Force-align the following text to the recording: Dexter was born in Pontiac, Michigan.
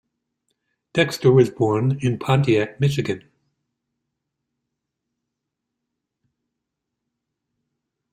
Dexter 0.95 1.31
was 1.31 1.51
born 1.51 1.99
in 2.01 2.17
Pontiac, 2.17 2.79
Michigan. 2.79 3.29